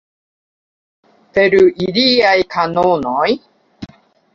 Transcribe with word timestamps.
Per 1.39 1.47
iliaj 1.67 2.35
kanonoj? 2.59 3.31